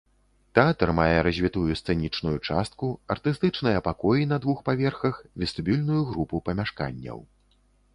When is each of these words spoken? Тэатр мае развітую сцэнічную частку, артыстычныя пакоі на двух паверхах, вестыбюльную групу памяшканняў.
Тэатр 0.59 0.91
мае 0.99 1.17
развітую 1.27 1.75
сцэнічную 1.81 2.33
частку, 2.49 2.91
артыстычныя 3.17 3.85
пакоі 3.91 4.29
на 4.33 4.43
двух 4.47 4.67
паверхах, 4.71 5.15
вестыбюльную 5.45 6.03
групу 6.13 6.47
памяшканняў. 6.51 7.19